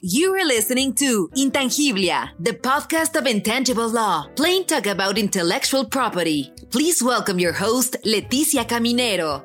[0.00, 6.52] You are listening to Intangiblia, the podcast of intangible law, plain talk about intellectual property.
[6.70, 9.44] Please welcome your host, Leticia Caminero.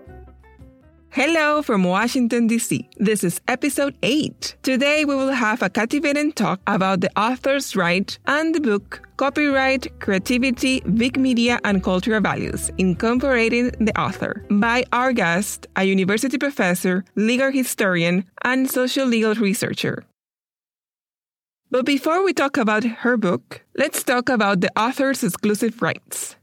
[1.12, 2.90] Hello from Washington, D.C.
[2.98, 4.56] This is episode 8.
[4.64, 10.00] Today we will have a captivating talk about the author's right and the book Copyright,
[10.00, 17.04] Creativity, Big Media, and Cultural Values Incorporating the Author by our guest, a university professor,
[17.16, 20.06] legal historian, and social legal researcher.
[21.72, 26.36] But before we talk about her book, let's talk about the author's exclusive rights.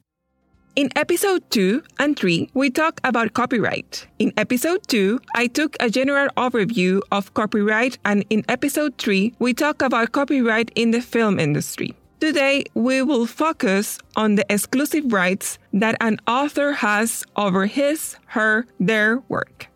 [0.76, 4.06] In episode 2 and 3, we talk about copyright.
[4.20, 9.52] In episode 2, I took a general overview of copyright, and in episode 3, we
[9.52, 11.96] talk about copyright in the film industry.
[12.20, 18.64] Today, we will focus on the exclusive rights that an author has over his, her,
[18.78, 19.66] their work.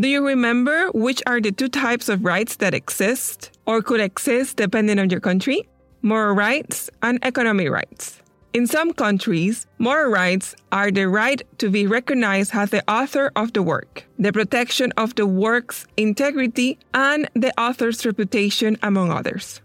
[0.00, 4.56] Do you remember which are the two types of rights that exist or could exist
[4.56, 5.68] depending on your country?
[6.02, 8.20] Moral rights and economic rights.
[8.54, 13.52] In some countries, moral rights are the right to be recognized as the author of
[13.52, 19.60] the work, the protection of the work's integrity, and the author's reputation, among others.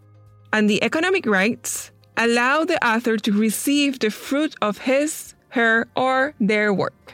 [0.52, 6.34] And the economic rights allow the author to receive the fruit of his, her, or
[6.40, 7.14] their work.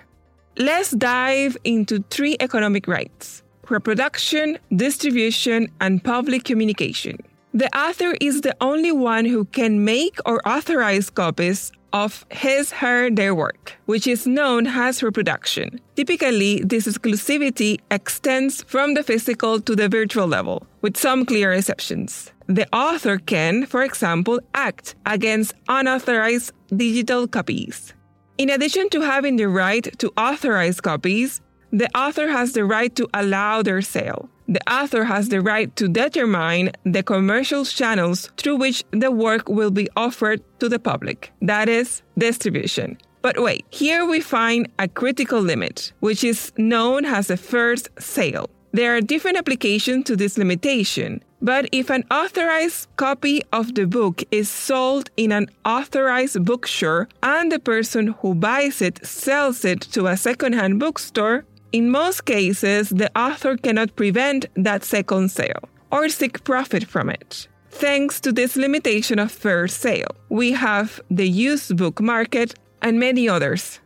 [0.58, 7.18] Let's dive into three economic rights reproduction, distribution, and public communication.
[7.54, 13.10] The author is the only one who can make or authorize copies of his, her,
[13.10, 15.80] their work, which is known as reproduction.
[15.96, 22.34] Typically, this exclusivity extends from the physical to the virtual level, with some clear exceptions.
[22.48, 27.94] The author can, for example, act against unauthorized digital copies.
[28.38, 31.40] In addition to having the right to authorize copies,
[31.76, 34.30] the author has the right to allow their sale.
[34.48, 39.72] The author has the right to determine the commercial channels through which the work will
[39.72, 42.98] be offered to the public, that is, distribution.
[43.22, 48.50] But wait, here we find a critical limit, which is known as the first sale.
[48.72, 54.24] There are different applications to this limitation, but if an authorized copy of the book
[54.32, 60.08] is sold in an authorized bookstore and the person who buys it sells it to
[60.08, 61.44] a secondhand bookstore,
[61.76, 67.50] in most cases the author cannot prevent that second sale or seek profit from it.
[67.70, 72.50] Thanks to this limitation of first sale, we have the used book market
[72.82, 73.82] and many others.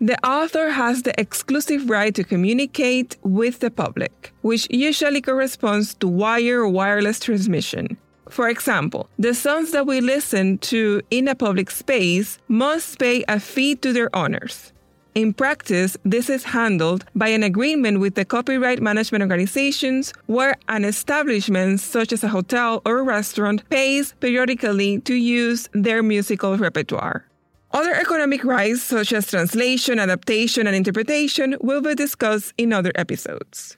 [0.00, 6.06] The author has the exclusive right to communicate with the public, which usually corresponds to
[6.06, 7.98] wire or wireless transmission.
[8.28, 13.40] For example, the songs that we listen to in a public space must pay a
[13.40, 14.72] fee to their owners.
[15.16, 20.84] In practice, this is handled by an agreement with the copyright management organizations where an
[20.84, 27.26] establishment, such as a hotel or a restaurant, pays periodically to use their musical repertoire.
[27.72, 33.76] Other economic rights, such as translation, adaptation, and interpretation, will be discussed in other episodes.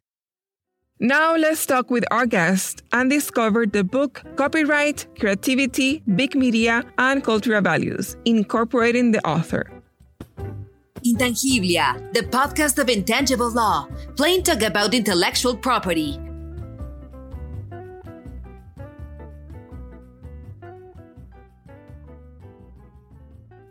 [1.00, 7.25] Now let's talk with our guest and discover the book Copyright, Creativity, Big Media, and
[7.25, 9.72] Cultural Values, incorporating the author.
[11.05, 16.19] Intangiblia, the podcast of intangible law, plain talk about intellectual property.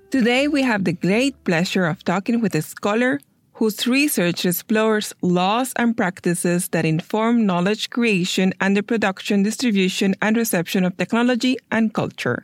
[0.09, 3.22] Today, we have the great pleasure of talking with a scholar
[3.53, 10.36] whose research explores laws and practices that inform knowledge creation and the production, distribution, and
[10.36, 12.44] reception of technology and culture.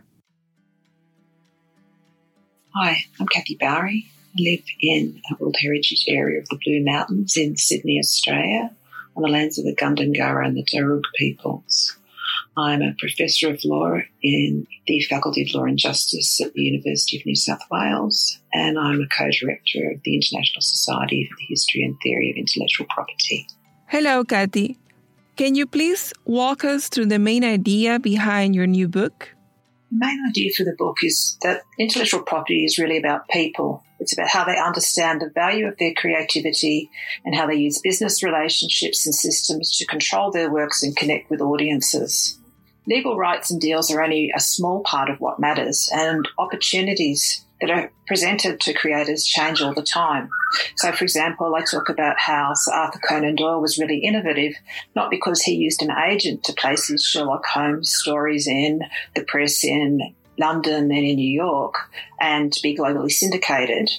[2.73, 4.05] Hi, I'm Kathy Bowrey.
[4.37, 8.71] I live in a World Heritage Area of the Blue Mountains in Sydney, Australia,
[9.15, 11.97] on the lands of the Gundungurra and the Darug peoples.
[12.55, 17.17] I'm a professor of law in the Faculty of Law and Justice at the University
[17.17, 21.45] of New South Wales, and I'm a co director of the International Society for the
[21.47, 23.47] History and Theory of Intellectual Property.
[23.87, 24.77] Hello, Kathy.
[25.35, 29.29] Can you please walk us through the main idea behind your new book?
[29.89, 33.83] The main idea for the book is that intellectual property is really about people.
[33.99, 36.89] It's about how they understand the value of their creativity
[37.25, 41.41] and how they use business relationships and systems to control their works and connect with
[41.41, 42.37] audiences.
[42.87, 47.69] Legal rights and deals are only a small part of what matters, and opportunities that
[47.69, 50.29] are presented to creators change all the time.
[50.75, 54.53] So, for example, I talk about how Sir Arthur Conan Doyle was really innovative,
[54.95, 58.81] not because he used an agent to place his Sherlock Holmes stories in
[59.15, 61.75] the press in London and in New York
[62.19, 63.89] and to be globally syndicated,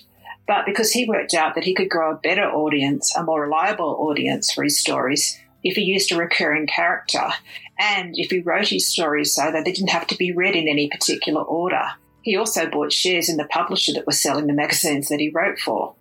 [0.46, 3.96] but because he worked out that he could grow a better audience, a more reliable
[4.00, 7.28] audience for his stories if he used a recurring character,
[7.78, 10.68] and if he wrote his stories so that they didn't have to be read in
[10.68, 11.82] any particular order.
[12.22, 15.58] He also bought shares in the publisher that was selling the magazines that he wrote
[15.58, 15.94] for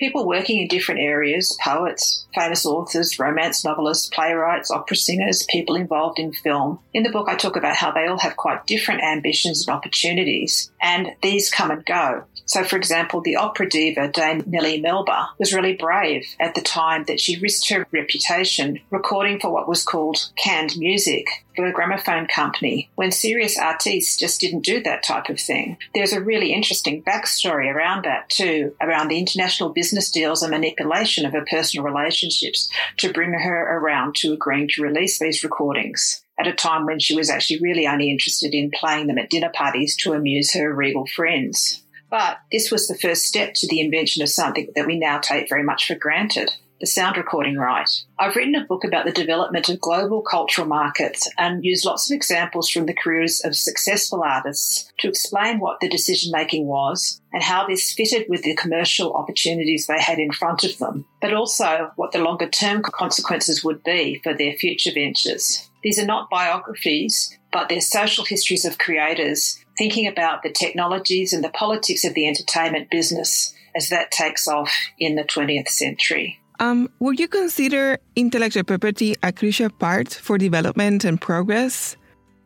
[0.00, 6.18] people working in different areas poets, famous authors, romance novelists, playwrights, opera singers, people involved
[6.18, 6.80] in film.
[6.94, 10.70] In the book, I talk about how they all have quite different ambitions and opportunities,
[10.80, 12.24] and these come and go.
[12.50, 17.04] So, for example, the opera diva Dame Nellie Melba was really brave at the time
[17.04, 22.26] that she risked her reputation recording for what was called canned music for a gramophone
[22.26, 25.76] company when serious artists just didn't do that type of thing.
[25.94, 31.26] There's a really interesting backstory around that too, around the international business deals and manipulation
[31.26, 36.48] of her personal relationships to bring her around to agreeing to release these recordings at
[36.48, 39.94] a time when she was actually really only interested in playing them at dinner parties
[39.94, 41.84] to amuse her regal friends.
[42.10, 45.48] But this was the first step to the invention of something that we now take
[45.48, 47.88] very much for granted the sound recording right.
[48.18, 52.14] I've written a book about the development of global cultural markets and used lots of
[52.14, 57.42] examples from the careers of successful artists to explain what the decision making was and
[57.42, 61.90] how this fitted with the commercial opportunities they had in front of them, but also
[61.96, 65.69] what the longer term consequences would be for their future ventures.
[65.82, 71.42] These are not biographies, but they're social histories of creators thinking about the technologies and
[71.42, 76.38] the politics of the entertainment business as that takes off in the 20th century.
[76.58, 81.96] Um, would you consider intellectual property a crucial part for development and progress?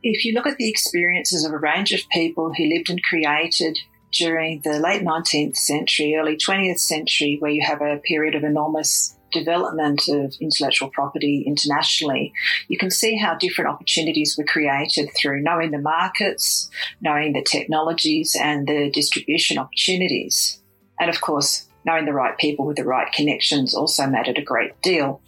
[0.05, 3.79] If you look at the experiences of a range of people who lived and created
[4.13, 9.17] during the late 19th century, early 20th century, where you have a period of enormous
[9.35, 12.33] development of intellectual property internationally,
[12.69, 16.71] you can see how different opportunities were created through knowing the markets,
[17.03, 20.63] knowing the technologies, and the distribution opportunities.
[20.99, 24.81] And of course, knowing the right people with the right connections also mattered a great
[24.81, 25.21] deal.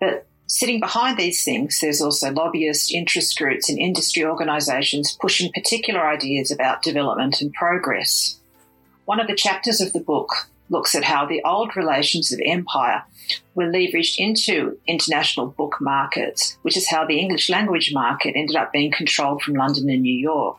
[0.00, 6.06] But sitting behind these things, there's also lobbyists, interest groups, and industry organisations pushing particular
[6.06, 8.38] ideas about development and progress.
[9.04, 13.02] One of the chapters of the book looks at how the old relations of empire
[13.54, 18.72] were leveraged into international book markets, which is how the English language market ended up
[18.72, 20.58] being controlled from London and New York.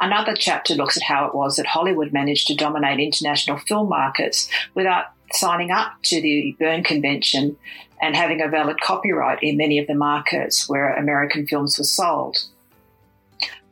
[0.00, 4.48] Another chapter looks at how it was that Hollywood managed to dominate international film markets
[4.74, 7.56] without signing up to the Berne Convention
[8.00, 12.44] and having a valid copyright in many of the markets where American films were sold.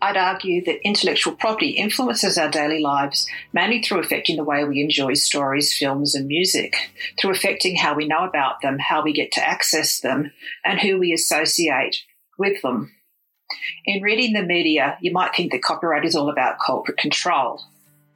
[0.04, 4.82] I'd argue that intellectual property influences our daily lives mainly through affecting the way we
[4.82, 6.74] enjoy stories, films, and music,
[7.18, 10.30] through affecting how we know about them, how we get to access them,
[10.62, 12.02] and who we associate
[12.36, 12.92] with them.
[13.86, 17.62] In reading the media, you might think that copyright is all about corporate control.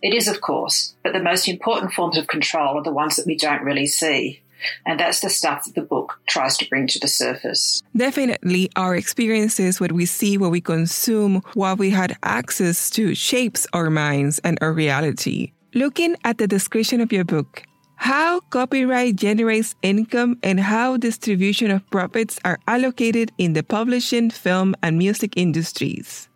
[0.02, 3.26] It is, of course, but the most important forms of control are the ones that
[3.26, 4.42] we don't really see.
[4.86, 7.82] And that's the stuff that the book tries to bring to the surface.
[7.96, 13.66] Definitely, our experiences, what we see, what we consume, what we had access to, shapes
[13.72, 15.52] our minds and our reality.
[15.74, 17.62] Looking at the description of your book,
[17.96, 24.74] how copyright generates income and how distribution of profits are allocated in the publishing, film,
[24.82, 26.28] and music industries.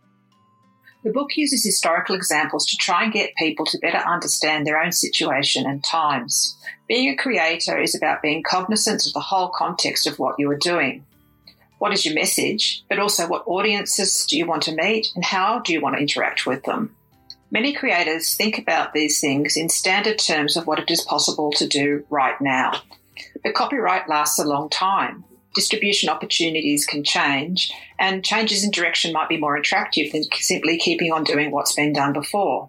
[1.04, 4.92] The book uses historical examples to try and get people to better understand their own
[4.92, 6.56] situation and times.
[6.92, 10.58] Being a creator is about being cognizant of the whole context of what you are
[10.58, 11.06] doing.
[11.78, 15.60] What is your message, but also what audiences do you want to meet and how
[15.60, 16.94] do you want to interact with them?
[17.50, 21.66] Many creators think about these things in standard terms of what it is possible to
[21.66, 22.82] do right now.
[23.42, 29.30] But copyright lasts a long time distribution opportunities can change, and changes in direction might
[29.30, 32.68] be more attractive than simply keeping on doing what's been done before.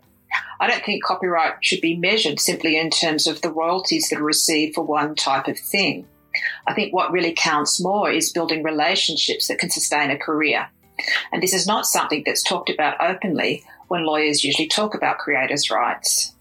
[0.59, 4.23] I don't think copyright should be measured simply in terms of the royalties that are
[4.23, 6.07] received for one type of thing.
[6.67, 10.67] I think what really counts more is building relationships that can sustain a career.
[11.31, 15.69] And this is not something that's talked about openly when lawyers usually talk about creators'
[15.69, 16.33] rights.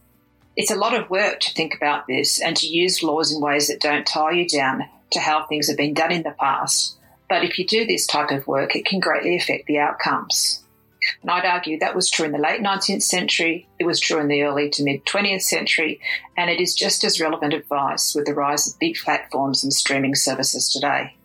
[0.57, 3.69] It's a lot of work to think about this and to use laws in ways
[3.69, 6.97] that don't tie you down to how things have been done in the past.
[7.29, 10.62] But if you do this type of work, it can greatly affect the outcomes.
[11.21, 14.29] And I'd argue that was true in the late 19th century, it was true in
[14.29, 16.01] the early to mid 20th century,
[16.37, 20.15] and it is just as relevant advice with the rise of big platforms and streaming
[20.15, 21.17] services today.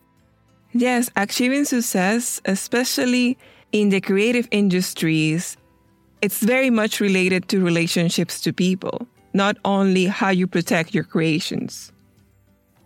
[0.74, 3.38] Yes, achieving success, especially
[3.72, 5.58] in the creative industries,
[6.22, 11.92] it's very much related to relationships to people, not only how you protect your creations.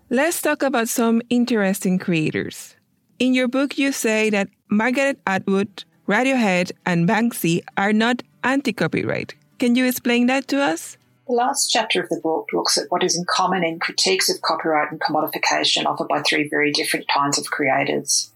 [0.09, 2.75] Let's talk about some interesting creators.
[3.19, 9.33] In your book, you say that Margaret Atwood, Radiohead, and Banksy are not anti copyright.
[9.59, 10.97] Can you explain that to us?
[11.25, 14.41] The last chapter of the book looks at what is in common in critiques of
[14.41, 18.29] copyright and commodification offered by three very different kinds of creators.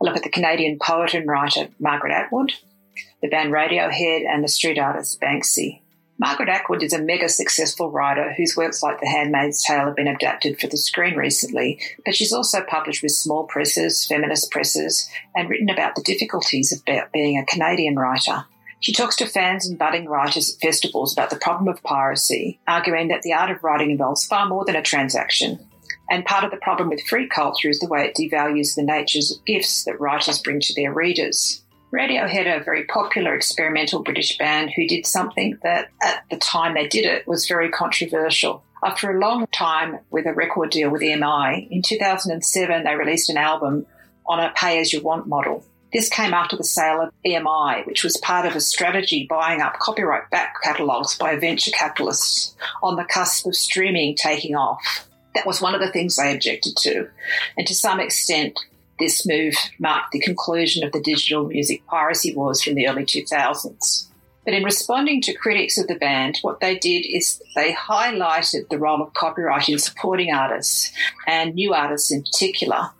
[0.00, 2.54] I look at the Canadian poet and writer Margaret Atwood,
[3.22, 5.81] the band Radiohead, and the street artist Banksy.
[6.18, 10.06] Margaret Atwood is a mega successful writer whose works like The Handmaid's Tale have been
[10.06, 15.48] adapted for the screen recently, but she's also published with small presses, feminist presses, and
[15.48, 18.44] written about the difficulties of being a Canadian writer.
[18.80, 23.08] She talks to fans and budding writers at festivals about the problem of piracy, arguing
[23.08, 25.58] that the art of writing involves far more than a transaction.
[26.10, 29.30] And part of the problem with free culture is the way it devalues the natures
[29.32, 31.61] of gifts that writers bring to their readers.
[31.92, 36.88] Radiohead, a very popular experimental British band who did something that at the time they
[36.88, 38.64] did it was very controversial.
[38.82, 43.36] After a long time with a record deal with EMI, in 2007 they released an
[43.36, 43.84] album
[44.26, 45.64] on a pay as you want model.
[45.92, 49.78] This came after the sale of EMI, which was part of a strategy buying up
[49.78, 55.06] copyright back catalogues by venture capitalists on the cusp of streaming taking off.
[55.34, 57.08] That was one of the things they objected to.
[57.58, 58.58] And to some extent,
[58.98, 64.08] this move marked the conclusion of the digital music piracy wars from the early 2000s.
[64.44, 68.78] But in responding to critics of the band, what they did is they highlighted the
[68.78, 70.92] role of copyright in supporting artists
[71.26, 72.90] and new artists in particular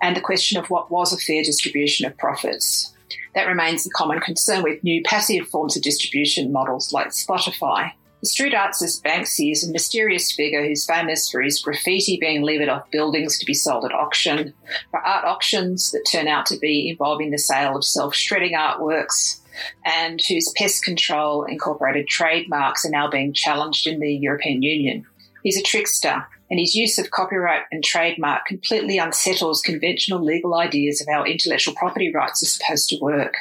[0.00, 2.92] and the question of what was a fair distribution of profits.
[3.34, 7.92] That remains a common concern with new passive forms of distribution models like Spotify.
[8.26, 12.90] Street artist Banksy is a mysterious figure who's famous for his graffiti being levered off
[12.90, 14.52] buildings to be sold at auction,
[14.90, 19.40] for art auctions that turn out to be involving the sale of self shredding artworks,
[19.84, 25.06] and whose pest control incorporated trademarks are now being challenged in the European Union.
[25.42, 31.00] He's a trickster and his use of copyright and trademark completely unsettles conventional legal ideas
[31.00, 33.34] of how intellectual property rights are supposed to work.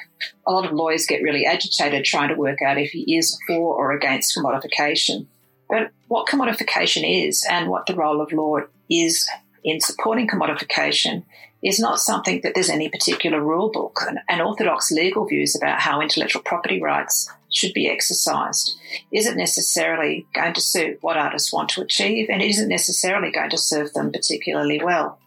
[0.48, 3.76] A lot of lawyers get really agitated trying to work out if he is for
[3.76, 5.28] or against commodification.
[5.70, 8.60] But what commodification is and what the role of law
[8.90, 9.28] is
[9.64, 11.24] in supporting commodification
[11.65, 16.00] is not something that there's any particular rule book and orthodox legal views about how
[16.00, 18.77] intellectual property rights should be exercised
[19.12, 23.57] isn't necessarily going to suit what artists want to achieve and isn't necessarily going to
[23.57, 25.17] serve them particularly well.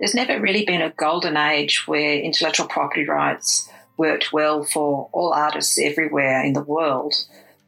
[0.00, 5.32] There's never really been a golden age where intellectual property rights worked well for all
[5.32, 7.14] artists everywhere in the world.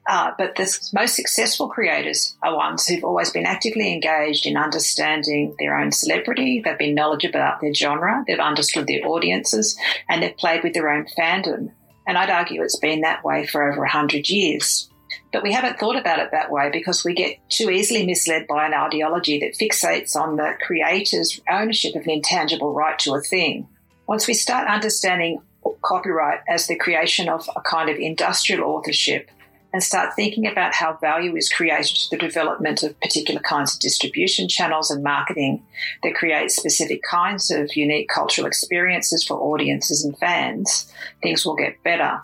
[0.06, 5.54] Uh, but the most successful creators are ones who've always been actively engaged in understanding
[5.58, 6.60] their own celebrity.
[6.62, 8.22] They've been knowledgeable about their genre.
[8.26, 11.70] They've understood their audiences and they've played with their own fandom.
[12.06, 14.90] And I'd argue it's been that way for over 100 years.
[15.32, 18.66] But we haven't thought about it that way because we get too easily misled by
[18.66, 23.68] an ideology that fixates on the creator's ownership of an intangible right to a thing.
[24.06, 25.40] Once we start understanding
[25.82, 29.30] copyright as the creation of a kind of industrial authorship,
[29.74, 33.80] and start thinking about how value is created to the development of particular kinds of
[33.80, 35.60] distribution channels and marketing
[36.04, 40.90] that create specific kinds of unique cultural experiences for audiences and fans,
[41.22, 42.22] things will get better.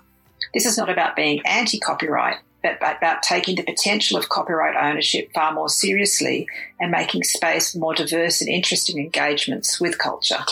[0.54, 5.32] This is not about being anti copyright, but about taking the potential of copyright ownership
[5.34, 6.46] far more seriously
[6.78, 10.44] and making space for more diverse and interesting engagements with culture.